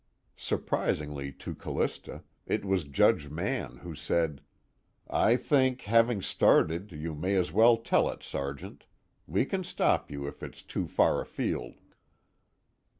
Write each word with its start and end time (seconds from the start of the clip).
Surprisingly 0.37 1.31
to 1.31 1.53
Callista, 1.53 2.23
it 2.47 2.65
was 2.65 2.85
Judge 2.85 3.29
Mann 3.29 3.77
who 3.83 3.93
said: 3.93 4.41
"I 5.07 5.35
think, 5.35 5.81
having 5.81 6.23
started, 6.23 6.91
you 6.91 7.13
may 7.13 7.35
as 7.35 7.51
well 7.51 7.77
tell 7.77 8.09
it, 8.09 8.23
Sergeant. 8.23 8.87
We 9.27 9.45
can 9.45 9.63
stop 9.63 10.09
you 10.09 10.25
if 10.27 10.41
it's 10.41 10.63
too 10.63 10.87
far 10.87 11.21
afield." 11.21 11.75